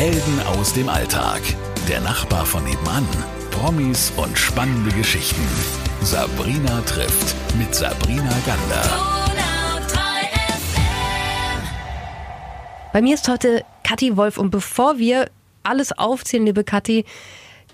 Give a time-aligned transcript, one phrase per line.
[0.00, 1.42] Helden aus dem Alltag.
[1.86, 3.06] Der Nachbar von nebenan.
[3.50, 5.46] Promis und spannende Geschichten.
[6.00, 8.82] Sabrina trifft mit Sabrina Gander.
[12.94, 15.28] Bei mir ist heute Kathi Wolf und bevor wir
[15.64, 17.04] alles aufzählen, liebe Kathi,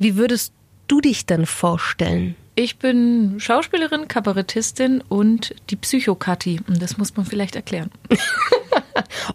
[0.01, 0.53] wie würdest
[0.89, 2.35] du dich denn vorstellen?
[2.57, 6.61] Ich bin Schauspielerin, Kabarettistin und die Psychokathi.
[6.67, 7.93] Und das muss man vielleicht erklären.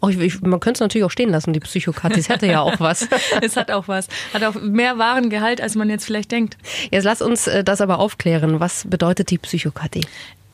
[0.02, 2.20] oh, ich, ich, man könnte es natürlich auch stehen lassen, die Psychokathi.
[2.20, 3.07] Es hätte ja auch was.
[3.41, 4.07] es hat auch was.
[4.34, 6.57] Hat auch mehr Warengehalt, als man jetzt vielleicht denkt.
[6.91, 8.59] Jetzt lass uns äh, das aber aufklären.
[8.59, 10.02] Was bedeutet die Psychokathi?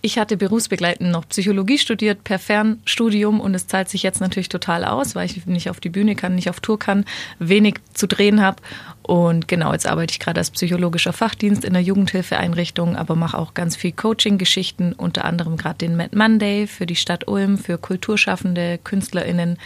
[0.02, 4.86] Ich hatte berufsbegleitend noch Psychologie studiert per Fernstudium und es zahlt sich jetzt natürlich total
[4.86, 7.04] aus, weil ich nicht auf die Bühne kann, nicht auf Tour kann,
[7.40, 8.62] wenig zu drehen habe.
[9.02, 13.56] Und genau, jetzt arbeite ich gerade als psychologischer Fachdienst in der Jugendhilfeeinrichtung, aber mache auch
[13.56, 18.80] ganz viel Coaching-Geschichten, unter anderem gerade den Mad Monday für die Stadt Ulm, für Kulturschaffende,
[18.84, 19.58] KünstlerInnen.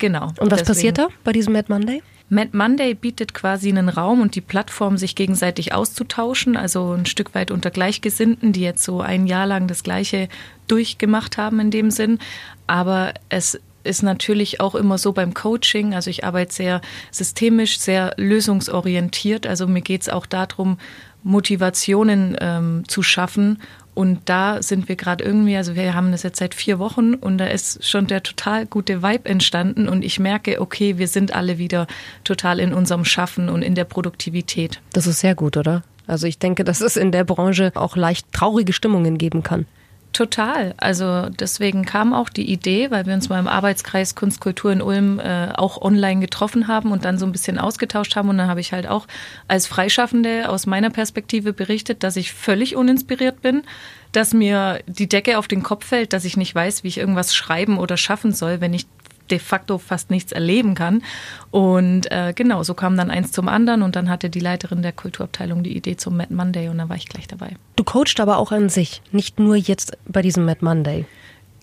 [0.00, 0.32] Genau.
[0.38, 2.02] Und was Deswegen, passiert da bei diesem Mad Monday?
[2.30, 7.34] Mad Monday bietet quasi einen Raum und die Plattform, sich gegenseitig auszutauschen, also ein Stück
[7.34, 10.28] weit unter Gleichgesinnten, die jetzt so ein Jahr lang das Gleiche
[10.66, 12.18] durchgemacht haben in dem Sinn.
[12.66, 15.94] Aber es ist natürlich auch immer so beim Coaching.
[15.94, 19.46] Also ich arbeite sehr systemisch, sehr lösungsorientiert.
[19.46, 20.78] Also mir geht es auch darum,
[21.22, 23.60] Motivationen ähm, zu schaffen
[24.00, 27.36] und da sind wir gerade irgendwie, also wir haben das jetzt seit vier Wochen und
[27.36, 31.58] da ist schon der total gute Vibe entstanden und ich merke, okay, wir sind alle
[31.58, 31.86] wieder
[32.24, 34.80] total in unserem Schaffen und in der Produktivität.
[34.94, 35.82] Das ist sehr gut, oder?
[36.06, 39.66] Also ich denke, dass es in der Branche auch leicht traurige Stimmungen geben kann.
[40.12, 40.74] Total.
[40.76, 45.20] Also deswegen kam auch die Idee, weil wir uns mal im Arbeitskreis Kunstkultur in Ulm
[45.20, 48.28] äh, auch online getroffen haben und dann so ein bisschen ausgetauscht haben.
[48.28, 49.06] Und dann habe ich halt auch
[49.46, 53.62] als Freischaffende aus meiner Perspektive berichtet, dass ich völlig uninspiriert bin,
[54.10, 57.32] dass mir die Decke auf den Kopf fällt, dass ich nicht weiß, wie ich irgendwas
[57.32, 58.86] schreiben oder schaffen soll, wenn ich
[59.30, 61.02] de facto fast nichts erleben kann.
[61.50, 64.92] Und äh, genau, so kam dann eins zum anderen und dann hatte die Leiterin der
[64.92, 67.56] Kulturabteilung die Idee zum Mad Monday und dann war ich gleich dabei.
[67.76, 71.06] Du coachst aber auch an sich, nicht nur jetzt bei diesem Mad Monday.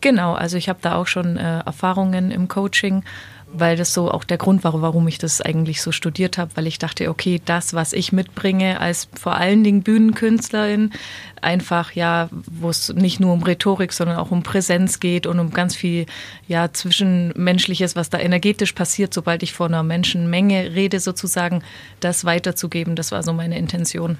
[0.01, 3.03] Genau, also ich habe da auch schon äh, Erfahrungen im Coaching
[3.51, 6.67] weil das so auch der Grund war, warum ich das eigentlich so studiert habe, weil
[6.67, 10.91] ich dachte, okay, das, was ich mitbringe als vor allen Dingen Bühnenkünstlerin,
[11.41, 15.51] einfach ja, wo es nicht nur um Rhetorik, sondern auch um Präsenz geht und um
[15.51, 16.05] ganz viel
[16.47, 21.63] ja zwischenmenschliches, was da energetisch passiert, sobald ich vor einer Menschenmenge rede, sozusagen,
[21.99, 24.17] das weiterzugeben, das war so meine Intention.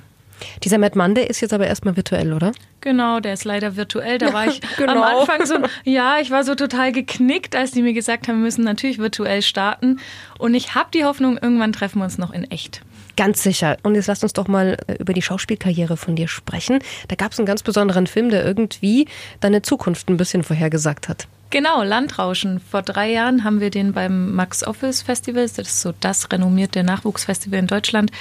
[0.64, 2.52] Dieser Mad Monday ist jetzt aber erstmal virtuell, oder?
[2.82, 4.18] Genau, der ist leider virtuell.
[4.18, 4.94] Da war ich genau.
[4.94, 8.44] am Anfang so, ja, ich war so total geknickt, als die mir gesagt haben, wir
[8.44, 10.00] müssen natürlich virtuell starten.
[10.38, 12.82] Und ich habe die Hoffnung, irgendwann treffen wir uns noch in echt.
[13.18, 13.78] Ganz sicher.
[13.82, 16.80] Und jetzt lasst uns doch mal äh, über die Schauspielkarriere von dir sprechen.
[17.08, 19.08] Da gab es einen ganz besonderen Film, der irgendwie
[19.40, 21.28] deine Zukunft ein bisschen vorhergesagt hat.
[21.50, 22.60] Genau, Landrauschen.
[22.60, 26.84] Vor drei Jahren haben wir den beim Max Office Festival, das ist so das renommierte
[26.84, 28.12] Nachwuchsfestival in Deutschland,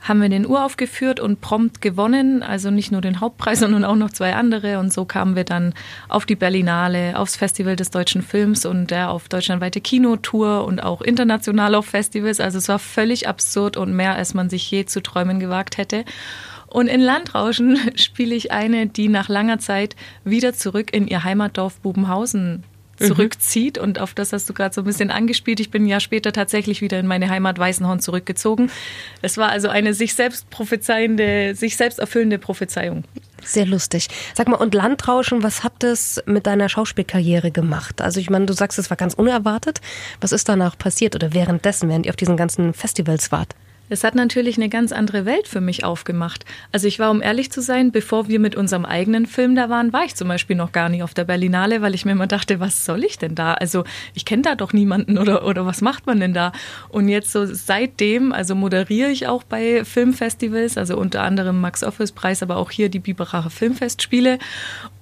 [0.00, 2.42] haben wir den uraufgeführt und prompt gewonnen.
[2.42, 4.78] Also nicht nur den Hauptpreis, sondern auch noch zwei andere.
[4.78, 5.74] Und so kamen wir dann
[6.08, 11.00] auf die Berlinale, aufs Festival des deutschen Films und der auf deutschlandweite Kinotour und auch
[11.00, 12.40] international auf Festivals.
[12.40, 16.04] Also es war völlig absurd und mehr, als man sich je zu träumen gewagt hätte.
[16.68, 21.80] Und in Landrauschen spiele ich eine, die nach langer Zeit wieder zurück in ihr Heimatdorf
[21.80, 22.64] Bubenhausen.
[22.98, 23.76] Zurückzieht.
[23.76, 23.82] Mhm.
[23.82, 25.60] Und auf das hast du gerade so ein bisschen angespielt.
[25.60, 28.70] Ich bin Jahr später tatsächlich wieder in meine Heimat Weißenhorn zurückgezogen.
[29.22, 33.04] Es war also eine sich selbst prophezeiende, sich selbst erfüllende Prophezeiung.
[33.44, 34.08] Sehr lustig.
[34.34, 38.00] Sag mal, und Landrauschen, was hat das mit deiner Schauspielkarriere gemacht?
[38.00, 39.80] Also ich meine, du sagst, es war ganz unerwartet.
[40.20, 43.54] Was ist danach passiert oder währenddessen, während ihr auf diesen ganzen Festivals wart?
[43.88, 46.44] Es hat natürlich eine ganz andere Welt für mich aufgemacht.
[46.72, 49.92] Also ich war, um ehrlich zu sein, bevor wir mit unserem eigenen Film da waren,
[49.92, 52.60] war ich zum Beispiel noch gar nicht auf der Berlinale, weil ich mir immer dachte,
[52.60, 53.54] was soll ich denn da?
[53.54, 53.84] Also
[54.14, 56.52] ich kenne da doch niemanden oder, oder was macht man denn da?
[56.88, 62.12] Und jetzt so seitdem, also moderiere ich auch bei Filmfestivals, also unter anderem Max Office
[62.12, 64.38] Preis, aber auch hier die Biberacher Filmfestspiele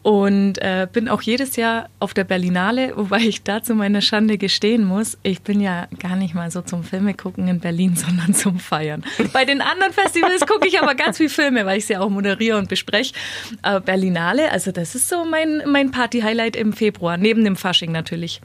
[0.07, 4.39] und äh, bin auch jedes Jahr auf der Berlinale, wobei ich da zu meiner Schande
[4.39, 8.33] gestehen muss, ich bin ja gar nicht mal so zum Filme gucken in Berlin, sondern
[8.33, 9.05] zum Feiern.
[9.33, 12.57] Bei den anderen Festivals gucke ich aber ganz viel Filme, weil ich sie auch moderiere
[12.57, 13.15] und bespreche.
[13.63, 18.41] Aber Berlinale, also das ist so mein, mein Party-Highlight im Februar, neben dem Fasching natürlich.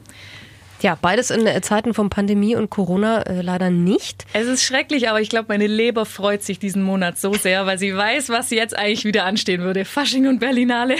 [0.82, 4.26] Ja, beides in Zeiten von Pandemie und Corona äh, leider nicht.
[4.32, 7.78] Es ist schrecklich, aber ich glaube, meine Leber freut sich diesen Monat so sehr, weil
[7.78, 9.84] sie weiß, was jetzt eigentlich wieder anstehen würde.
[9.84, 10.96] Fasching und Berlinale.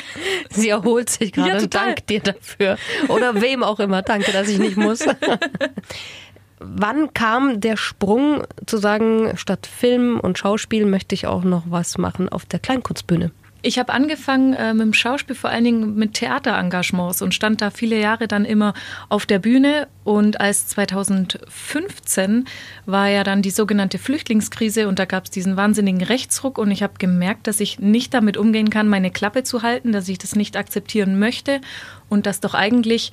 [0.51, 2.79] Sie erholt sich gerade ja, und dankt dir dafür.
[3.09, 4.03] Oder wem auch immer.
[4.03, 5.01] Danke, dass ich nicht muss.
[6.61, 11.99] Wann kam der Sprung zu sagen, statt Film und Schauspiel möchte ich auch noch was
[11.99, 13.33] machen auf der Kleinkunstbühne?
[13.65, 17.71] Ich habe angefangen äh, mit dem Schauspiel, vor allen Dingen mit Theaterengagements und stand da
[17.71, 18.75] viele Jahre dann immer
[19.09, 19.87] auf der Bühne.
[20.03, 22.47] Und als 2015
[22.87, 26.83] war ja dann die sogenannte Flüchtlingskrise und da gab es diesen wahnsinnigen Rechtsruck und ich
[26.83, 30.35] habe gemerkt, dass ich nicht damit umgehen kann, meine Klappe zu halten, dass ich das
[30.35, 31.61] nicht akzeptieren möchte
[32.09, 33.13] und dass doch eigentlich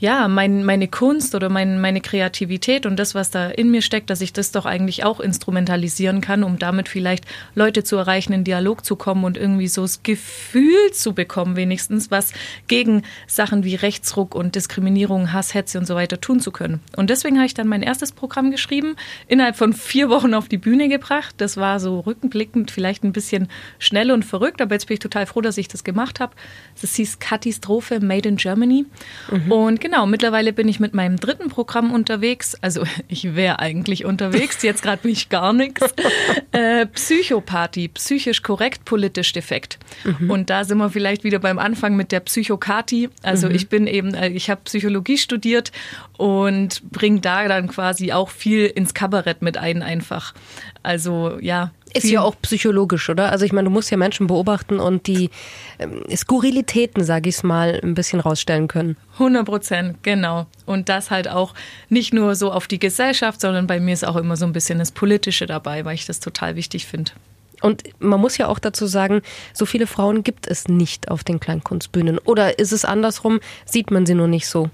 [0.00, 4.10] ja, mein, meine Kunst oder mein, meine Kreativität und das, was da in mir steckt,
[4.10, 7.24] dass ich das doch eigentlich auch instrumentalisieren kann, um damit vielleicht
[7.54, 12.12] Leute zu erreichen, in Dialog zu kommen und irgendwie so das Gefühl zu bekommen, wenigstens,
[12.12, 12.32] was
[12.68, 16.80] gegen Sachen wie Rechtsruck und Diskriminierung, Hass, Hetze und so weiter tun zu können.
[16.96, 18.94] Und deswegen habe ich dann mein erstes Programm geschrieben,
[19.26, 21.34] innerhalb von vier Wochen auf die Bühne gebracht.
[21.38, 23.48] Das war so rückenblickend vielleicht ein bisschen
[23.80, 26.36] schnell und verrückt, aber jetzt bin ich total froh, dass ich das gemacht habe.
[26.80, 28.86] Das hieß Katastrophe Made in Germany.
[29.30, 29.50] Mhm.
[29.50, 32.54] Und Genau, mittlerweile bin ich mit meinem dritten Programm unterwegs.
[32.60, 35.94] Also ich wäre eigentlich unterwegs, jetzt gerade bin ich gar nichts.
[36.50, 39.78] Äh, Psychopathie, psychisch korrekt, politisch defekt.
[40.04, 40.30] Mhm.
[40.30, 43.10] Und da sind wir vielleicht wieder beim Anfang mit der Psychokathi.
[43.22, 43.54] Also mhm.
[43.54, 45.72] ich bin eben, äh, ich habe Psychologie studiert
[46.16, 50.34] und bringe da dann quasi auch viel ins Kabarett mit ein einfach.
[50.82, 53.30] Also ja, ist ja auch psychologisch, oder?
[53.30, 55.30] Also ich meine, du musst ja Menschen beobachten und die
[55.78, 58.96] ähm, Skurrilitäten, sage ich es mal, ein bisschen rausstellen können.
[59.14, 60.46] 100 Prozent, genau.
[60.66, 61.54] Und das halt auch
[61.88, 64.78] nicht nur so auf die Gesellschaft, sondern bei mir ist auch immer so ein bisschen
[64.78, 67.12] das Politische dabei, weil ich das total wichtig finde.
[67.60, 71.40] Und man muss ja auch dazu sagen, so viele Frauen gibt es nicht auf den
[71.40, 72.18] Kleinkunstbühnen.
[72.18, 74.70] Oder ist es andersrum, sieht man sie nur nicht so?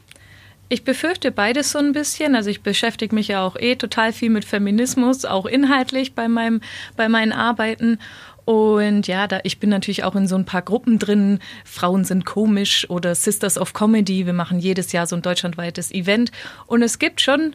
[0.75, 2.35] Ich befürchte beides so ein bisschen.
[2.35, 6.63] Also ich beschäftige mich ja auch eh total viel mit Feminismus, auch inhaltlich bei meinem,
[6.97, 8.01] bei meinen Arbeiten.
[8.45, 11.39] Und ja, da, ich bin natürlich auch in so ein paar Gruppen drin.
[11.65, 14.27] Frauen sind komisch oder Sisters of Comedy.
[14.27, 16.33] Wir machen jedes Jahr so ein deutschlandweites Event.
[16.67, 17.55] Und es gibt schon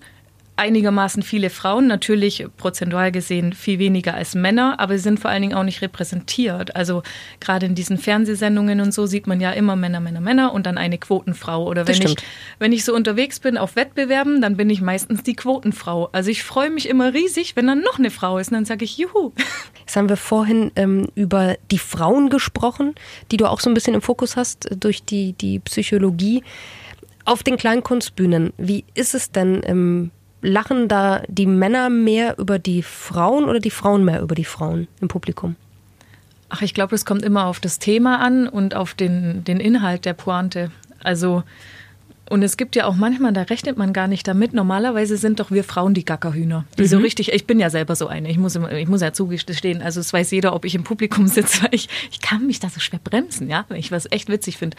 [0.59, 5.41] einigermaßen viele Frauen, natürlich prozentual gesehen viel weniger als Männer, aber sie sind vor allen
[5.41, 6.75] Dingen auch nicht repräsentiert.
[6.75, 7.01] Also
[7.39, 10.77] gerade in diesen Fernsehsendungen und so sieht man ja immer Männer, Männer, Männer und dann
[10.77, 11.65] eine Quotenfrau.
[11.65, 12.15] Oder wenn ich,
[12.59, 16.09] wenn ich so unterwegs bin auf Wettbewerben, dann bin ich meistens die Quotenfrau.
[16.11, 18.83] Also ich freue mich immer riesig, wenn dann noch eine Frau ist und dann sage
[18.83, 19.31] ich Juhu.
[19.79, 22.95] Jetzt haben wir vorhin ähm, über die Frauen gesprochen,
[23.31, 26.43] die du auch so ein bisschen im Fokus hast durch die, die Psychologie.
[27.23, 32.83] Auf den Kleinkunstbühnen, wie ist es denn im lachen da die Männer mehr über die
[32.83, 35.55] Frauen oder die Frauen mehr über die Frauen im Publikum?
[36.49, 40.05] Ach, ich glaube, es kommt immer auf das Thema an und auf den, den Inhalt
[40.05, 40.71] der Pointe.
[41.03, 41.43] Also,
[42.29, 44.53] und es gibt ja auch manchmal, da rechnet man gar nicht damit.
[44.53, 46.65] Normalerweise sind doch wir Frauen die Gackerhühner.
[46.77, 46.87] Die mhm.
[46.87, 48.29] so richtig, ich bin ja selber so eine.
[48.29, 51.63] Ich muss, ich muss ja zugestehen, also es weiß jeder, ob ich im Publikum sitze,
[51.63, 54.57] weil ich, ich kann mich da so schwer bremsen, ja, wenn ich was echt witzig
[54.57, 54.77] finde.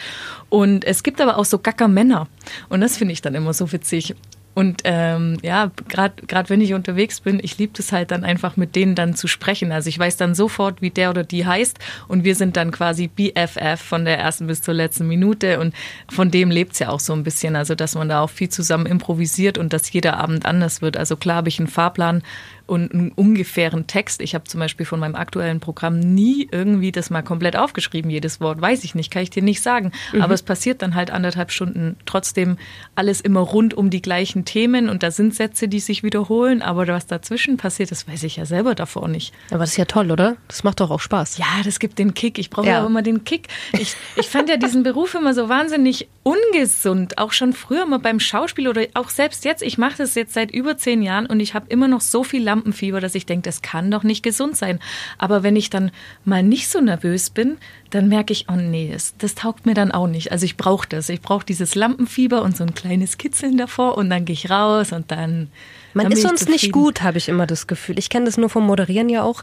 [0.48, 2.26] Und es gibt aber auch so Gackermänner.
[2.68, 4.14] Und das finde ich dann immer so witzig.
[4.52, 8.74] Und ähm, ja, gerade wenn ich unterwegs bin, ich liebe es halt dann einfach mit
[8.74, 9.70] denen dann zu sprechen.
[9.70, 13.06] Also ich weiß dann sofort, wie der oder die heißt und wir sind dann quasi
[13.06, 15.72] BFF von der ersten bis zur letzten Minute und
[16.10, 17.54] von dem lebt es ja auch so ein bisschen.
[17.54, 20.96] Also dass man da auch viel zusammen improvisiert und dass jeder Abend anders wird.
[20.96, 22.22] Also klar habe ich einen Fahrplan
[22.70, 24.22] und einen ungefähren Text.
[24.22, 28.40] Ich habe zum Beispiel von meinem aktuellen Programm nie irgendwie das mal komplett aufgeschrieben, jedes
[28.40, 28.60] Wort.
[28.60, 29.90] Weiß ich nicht, kann ich dir nicht sagen.
[30.12, 30.22] Mhm.
[30.22, 32.58] Aber es passiert dann halt anderthalb Stunden trotzdem
[32.94, 36.62] alles immer rund um die gleichen Themen und da sind Sätze, die sich wiederholen.
[36.62, 39.34] Aber was dazwischen passiert, das weiß ich ja selber davor nicht.
[39.50, 40.36] Aber das ist ja toll, oder?
[40.46, 41.38] Das macht doch auch Spaß.
[41.38, 42.38] Ja, das gibt den Kick.
[42.38, 42.82] Ich brauche ja.
[42.82, 43.48] auch immer den Kick.
[43.72, 47.18] Ich, ich fand ja diesen Beruf immer so wahnsinnig ungesund.
[47.18, 49.62] Auch schon früher mal beim Schauspiel oder auch selbst jetzt.
[49.62, 52.44] Ich mache das jetzt seit über zehn Jahren und ich habe immer noch so viel
[52.44, 54.78] Lampen Lampenfieber, dass ich denke, das kann doch nicht gesund sein.
[55.18, 55.90] Aber wenn ich dann
[56.24, 57.56] mal nicht so nervös bin,
[57.90, 60.30] dann merke ich, oh nee, das, das taugt mir dann auch nicht.
[60.30, 61.08] Also ich brauche das.
[61.08, 64.92] Ich brauche dieses Lampenfieber und so ein kleines Kitzeln davor und dann gehe ich raus
[64.92, 65.50] und dann.
[65.94, 67.98] Man dann ist sonst nicht gut, habe ich immer das Gefühl.
[67.98, 69.42] Ich kenne das nur vom Moderieren ja auch.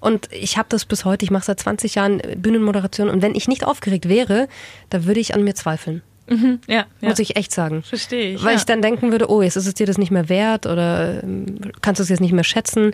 [0.00, 3.08] Und ich habe das bis heute, ich mache seit 20 Jahren Bühnenmoderation.
[3.08, 4.48] Und wenn ich nicht aufgeregt wäre,
[4.90, 6.02] da würde ich an mir zweifeln.
[6.28, 7.82] Mhm, ja, ja, Muss ich echt sagen.
[7.82, 8.42] Verstehe ich.
[8.42, 8.58] Weil ja.
[8.58, 11.60] ich dann denken würde, oh, jetzt ist es dir das nicht mehr wert oder ähm,
[11.82, 12.92] kannst du es jetzt nicht mehr schätzen.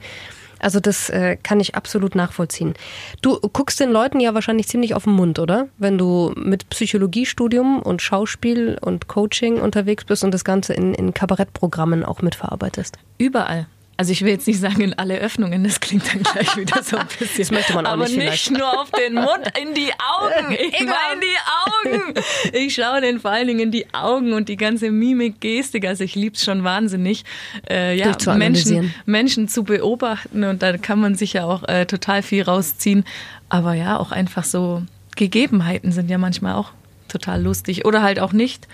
[0.62, 2.74] Also das äh, kann ich absolut nachvollziehen.
[3.20, 5.68] Du guckst den Leuten ja wahrscheinlich ziemlich auf den Mund, oder?
[5.76, 11.12] Wenn du mit Psychologiestudium und Schauspiel und Coaching unterwegs bist und das Ganze in, in
[11.12, 12.96] Kabarettprogrammen auch mitverarbeitest.
[13.18, 13.66] Überall.
[14.02, 16.96] Also ich will jetzt nicht sagen in alle Öffnungen, das klingt dann gleich wieder so
[16.96, 17.38] ein bisschen.
[17.38, 20.56] Das möchte man auch Aber nicht, nicht nur auf den Mund, in die Augen.
[20.60, 22.14] Ich meine die Augen.
[22.52, 25.86] Ich schaue den vor allen Dingen in die Augen und die ganze Mimik, Gestik.
[25.86, 27.24] Also ich liebe es schon wahnsinnig,
[27.70, 32.22] äh, ja, Menschen, Menschen zu beobachten und da kann man sich ja auch äh, total
[32.24, 33.04] viel rausziehen.
[33.50, 34.82] Aber ja, auch einfach so
[35.14, 36.72] Gegebenheiten sind ja manchmal auch
[37.06, 38.66] total lustig oder halt auch nicht.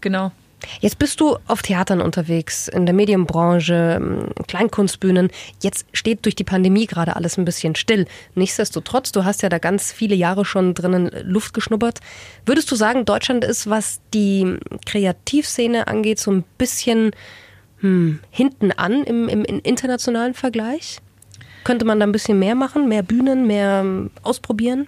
[0.00, 0.32] Genau.
[0.80, 5.30] Jetzt bist du auf Theatern unterwegs, in der Medienbranche, ähm, Kleinkunstbühnen.
[5.62, 8.06] Jetzt steht durch die Pandemie gerade alles ein bisschen still.
[8.34, 12.00] Nichtsdestotrotz, du hast ja da ganz viele Jahre schon drinnen Luft geschnuppert.
[12.46, 17.12] Würdest du sagen, Deutschland ist, was die Kreativszene angeht, so ein bisschen
[17.80, 21.00] hm, hinten an im, im, im internationalen Vergleich?
[21.64, 24.86] Könnte man da ein bisschen mehr machen, mehr Bühnen, mehr ähm, ausprobieren?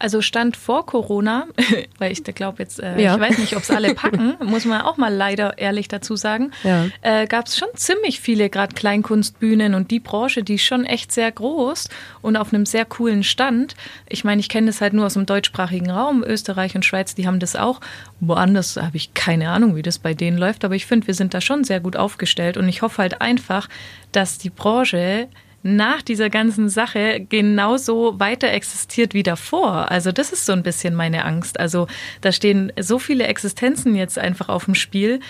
[0.00, 1.46] Also stand vor Corona,
[1.98, 3.14] weil ich glaube jetzt, äh, ja.
[3.14, 6.52] ich weiß nicht, ob es alle packen, muss man auch mal leider ehrlich dazu sagen,
[6.64, 6.86] ja.
[7.02, 11.12] äh, gab es schon ziemlich viele gerade Kleinkunstbühnen und die Branche, die ist schon echt
[11.12, 11.90] sehr groß
[12.22, 13.76] und auf einem sehr coolen Stand.
[14.08, 17.26] Ich meine, ich kenne das halt nur aus dem deutschsprachigen Raum, Österreich und Schweiz, die
[17.26, 17.82] haben das auch.
[18.20, 21.34] Woanders habe ich keine Ahnung, wie das bei denen läuft, aber ich finde, wir sind
[21.34, 23.68] da schon sehr gut aufgestellt und ich hoffe halt einfach,
[24.12, 25.28] dass die Branche
[25.62, 29.90] nach dieser ganzen Sache genauso weiter existiert wie davor.
[29.90, 31.60] Also das ist so ein bisschen meine Angst.
[31.60, 31.86] Also
[32.20, 35.20] da stehen so viele Existenzen jetzt einfach auf dem Spiel.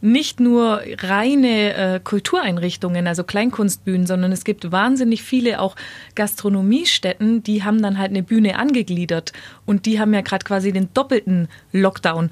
[0.00, 5.76] Nicht nur reine äh, Kultureinrichtungen, also Kleinkunstbühnen, sondern es gibt wahnsinnig viele auch
[6.16, 9.32] Gastronomiestätten, die haben dann halt eine Bühne angegliedert
[9.64, 12.30] und die haben ja gerade quasi den doppelten Lockdown.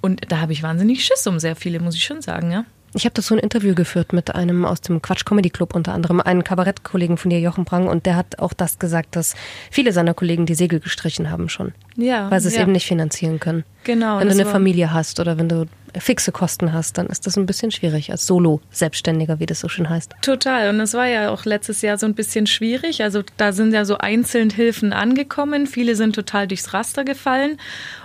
[0.00, 2.64] Und da habe ich wahnsinnig Schiss um sehr viele, muss ich schon sagen, ja.
[2.94, 6.20] Ich habe so ein Interview geführt mit einem aus dem Quatsch Comedy Club, unter anderem
[6.20, 9.34] einen Kabarettkollegen von dir, Jochen Prang, und der hat auch das gesagt, dass
[9.70, 11.72] viele seiner Kollegen die Segel gestrichen haben schon.
[11.96, 12.30] Ja.
[12.30, 12.62] Weil sie es ja.
[12.62, 13.64] eben nicht finanzieren können.
[13.84, 14.20] Genau.
[14.20, 15.66] Wenn du eine Familie hast oder wenn du
[15.98, 19.88] fixe Kosten hast, dann ist das ein bisschen schwierig als Solo-Selbstständiger, wie das so schön
[19.88, 20.14] heißt.
[20.22, 20.68] Total.
[20.68, 23.02] Und es war ja auch letztes Jahr so ein bisschen schwierig.
[23.02, 25.66] Also da sind ja so einzeln Hilfen angekommen.
[25.66, 27.58] Viele sind total durchs Raster gefallen.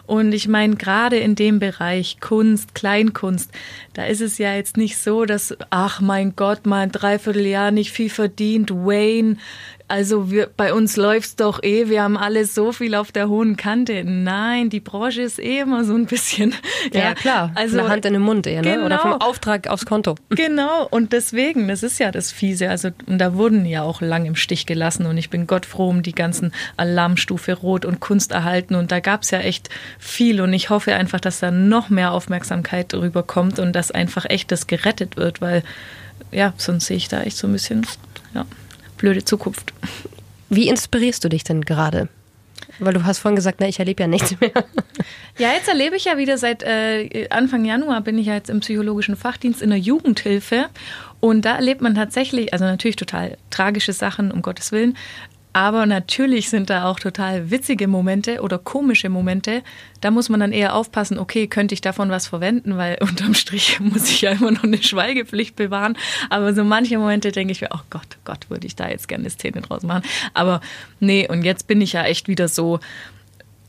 [0.07, 3.51] Und ich meine, gerade in dem Bereich Kunst, Kleinkunst,
[3.93, 7.91] da ist es ja jetzt nicht so, dass, ach mein Gott, mal ein Dreivierteljahr nicht
[7.91, 9.37] viel verdient, Wayne,
[9.87, 13.55] also wir, bei uns läuft's doch eh, wir haben alle so viel auf der hohen
[13.55, 14.03] Kante.
[14.03, 16.53] Nein, die Branche ist eh immer so ein bisschen.
[16.93, 17.51] Ja, ja klar.
[17.55, 18.83] Also eine Hand in den Mund eher, ne?
[18.85, 19.25] Oder vom genau.
[19.25, 20.15] Auftrag aufs Konto.
[20.29, 20.87] Genau.
[20.89, 22.69] Und deswegen, das ist ja das Fiese.
[22.69, 25.89] Also und da wurden ja auch lang im Stich gelassen und ich bin Gott froh
[25.89, 30.53] um die ganzen Alarmstufe Rot und Kunst erhalten und da gab's ja echt viel und
[30.53, 34.67] ich hoffe einfach, dass da noch mehr Aufmerksamkeit darüber kommt und dass einfach echt das
[34.67, 35.63] gerettet wird, weil
[36.31, 37.85] ja, sonst sehe ich da echt so ein bisschen,
[38.35, 38.45] ja
[39.05, 39.71] blöde Zukunft.
[40.49, 42.09] Wie inspirierst du dich denn gerade?
[42.79, 44.51] Weil du hast vorhin gesagt, na, ich erlebe ja nichts mehr.
[45.37, 48.61] Ja, jetzt erlebe ich ja wieder seit äh, Anfang Januar bin ich ja jetzt im
[48.61, 50.67] psychologischen Fachdienst in der Jugendhilfe
[51.19, 54.95] und da erlebt man tatsächlich, also natürlich total tragische Sachen, um Gottes Willen,
[55.55, 59.63] aber natürlich sind da auch total witzige Momente oder komische Momente.
[60.01, 63.79] Da muss man dann eher aufpassen, okay, könnte ich davon was verwenden, weil unterm Strich
[63.79, 65.97] muss ich ja immer noch eine Schweigepflicht bewahren.
[66.29, 69.21] Aber so manche Momente denke ich mir, oh Gott, Gott, würde ich da jetzt gerne
[69.21, 70.03] eine Szene draus machen.
[70.33, 70.59] Aber
[70.99, 72.81] nee, und jetzt bin ich ja echt wieder so,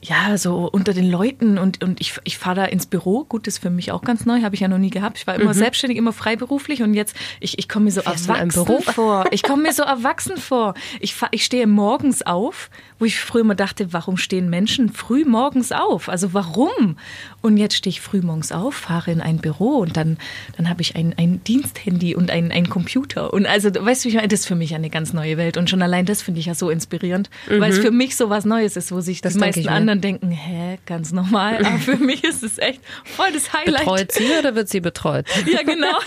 [0.02, 3.24] ja, so unter den Leuten und, und ich, ich fahre da ins Büro.
[3.24, 5.18] Gut, das ist für mich auch ganz neu, habe ich ja noch nie gehabt.
[5.18, 5.58] Ich war immer mhm.
[5.58, 9.24] selbstständig, immer freiberuflich und jetzt, ich, ich komme mir so Fährst erwachsen vor.
[9.30, 10.74] Ich komme mir so erwachsen vor.
[11.00, 15.24] Ich, fahr, ich stehe morgens auf, wo ich früher immer dachte, warum stehen Menschen früh
[15.24, 16.08] morgens auf?
[16.08, 16.98] Also warum?
[17.42, 20.18] Und jetzt stehe ich früh morgens auf, fahre in ein Büro und dann,
[20.56, 23.32] dann habe ich ein, ein Diensthandy und ein, ein Computer.
[23.32, 25.56] Und also, weißt du, ich meine, das ist für mich eine ganz neue Welt.
[25.56, 27.60] Und schon allein das finde ich ja so inspirierend, mhm.
[27.60, 30.30] weil es für mich so was Neues ist, wo sich das die meisten anderen denken,
[30.30, 31.64] hä, ganz normal.
[31.64, 33.84] Aber für mich ist es echt voll das Highlight.
[33.84, 35.26] Betreut sie oder wird sie betreut?
[35.46, 35.98] Ja, genau.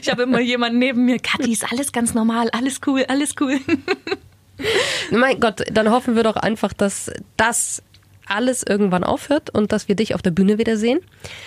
[0.00, 3.58] Ich habe immer jemanden neben mir, Kathi, ist alles ganz normal, alles cool, alles cool.
[5.10, 7.82] Mein Gott, dann hoffen wir doch einfach, dass das
[8.26, 11.00] alles irgendwann aufhört und dass wir dich auf der Bühne wiedersehen.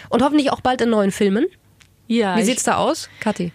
[0.09, 1.45] Und hoffentlich auch bald in neuen Filmen.
[2.07, 2.37] Ja.
[2.37, 3.51] Wie sieht's da aus, Kathi?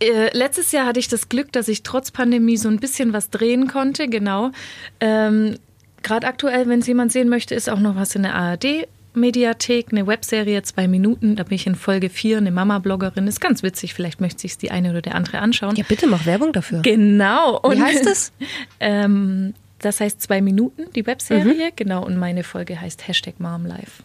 [0.00, 3.30] Äh, letztes Jahr hatte ich das Glück, dass ich trotz Pandemie so ein bisschen was
[3.30, 4.50] drehen konnte, genau.
[4.98, 5.58] Ähm,
[6.02, 8.88] Gerade aktuell, wenn es jemand sehen möchte, ist auch noch was in der ARD.
[9.12, 11.36] Mediathek, eine Webserie, zwei Minuten.
[11.36, 13.26] Da bin ich in Folge vier, eine Mama-Bloggerin.
[13.26, 13.92] Ist ganz witzig.
[13.92, 15.74] Vielleicht möchte sich die eine oder der andere anschauen.
[15.76, 16.82] Ja, bitte mach Werbung dafür.
[16.82, 17.58] Genau.
[17.58, 18.32] Und Wie heißt das?
[18.80, 21.70] ähm, das heißt zwei Minuten, die Webserie.
[21.70, 21.72] Mhm.
[21.76, 22.04] Genau.
[22.04, 24.02] Und meine Folge heißt Hashtag MomLife.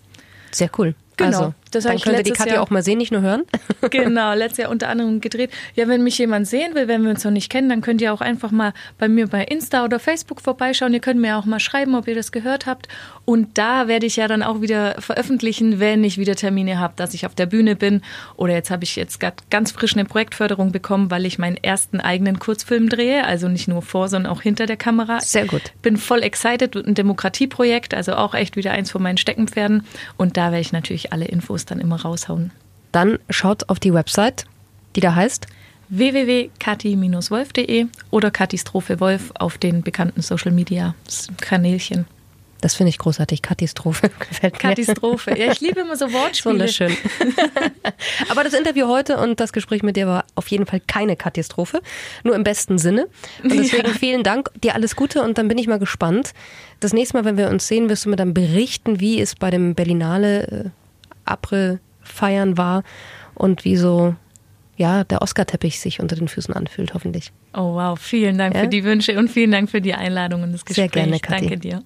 [0.51, 0.95] Sehr cool.
[1.17, 1.37] Genau.
[1.37, 3.43] Also, das dann könnte die Katja Jahr, auch mal sehen, nicht nur hören.
[3.89, 5.51] genau, letztes Jahr unter anderem gedreht.
[5.75, 8.13] Ja, wenn mich jemand sehen will, wenn wir uns noch nicht kennen, dann könnt ihr
[8.13, 10.93] auch einfach mal bei mir bei Insta oder Facebook vorbeischauen.
[10.93, 12.87] Ihr könnt mir auch mal schreiben, ob ihr das gehört habt.
[13.25, 17.13] Und da werde ich ja dann auch wieder veröffentlichen, wenn ich wieder Termine habe, dass
[17.13, 18.01] ich auf der Bühne bin.
[18.37, 21.99] Oder jetzt habe ich jetzt gerade ganz frisch eine Projektförderung bekommen, weil ich meinen ersten
[21.99, 23.25] eigenen Kurzfilm drehe.
[23.25, 25.19] Also nicht nur vor, sondern auch hinter der Kamera.
[25.21, 25.73] Sehr gut.
[25.81, 26.75] Bin voll excited.
[26.75, 29.85] Ein Demokratieprojekt, also auch echt wieder eins von meinen Steckenpferden.
[30.17, 32.51] Und da werde ich natürlich alle Infos dann immer raushauen.
[32.91, 34.45] Dann schaut auf die Website,
[34.95, 35.47] die da heißt
[35.89, 40.95] www.kati-wolf.de oder Katistrophe Wolf auf den bekannten Social Media
[41.41, 42.05] Kanälchen.
[42.61, 43.43] Das finde ich großartig.
[43.43, 44.59] Katastrophe gefällt mir.
[44.59, 45.37] Katastrophe.
[45.37, 46.53] Ja, ich liebe immer so Wortspiele.
[46.55, 46.97] Wunderschön.
[48.29, 51.81] Aber das Interview heute und das Gespräch mit dir war auf jeden Fall keine Katastrophe,
[52.23, 53.07] nur im besten Sinne.
[53.43, 53.93] Und deswegen ja.
[53.93, 56.31] vielen Dank, dir alles Gute und dann bin ich mal gespannt.
[56.79, 59.51] Das nächste Mal, wenn wir uns sehen, wirst du mir dann berichten, wie es bei
[59.51, 60.69] dem Berlinale äh,
[61.25, 62.83] April feiern war
[63.33, 64.15] und wie so
[64.77, 67.31] ja, der Oscar-Teppich sich unter den Füßen anfühlt, hoffentlich.
[67.53, 68.61] Oh wow, vielen Dank ja?
[68.61, 70.91] für die Wünsche und vielen Dank für die Einladung und das Gespräch.
[70.91, 71.47] Sehr gerne, Kathi.
[71.47, 71.83] Danke dir.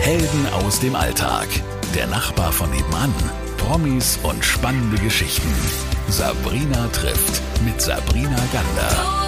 [0.00, 1.48] Helden aus dem Alltag.
[1.94, 3.12] Der Nachbar von nebenan.
[3.58, 5.52] Promis und spannende Geschichten.
[6.08, 9.27] Sabrina trifft mit Sabrina Gander.